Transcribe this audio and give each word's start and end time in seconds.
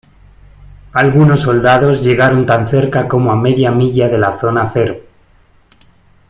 Algunos 0.93 1.41
soldados 1.41 2.03
llegaron 2.03 2.43
tan 2.47 2.65
cerca 2.65 3.07
como 3.07 3.31
a 3.31 3.35
media 3.35 3.69
milla 3.69 4.09
de 4.09 4.17
la 4.17 4.33
zona 4.33 4.65
cero. 4.67 4.99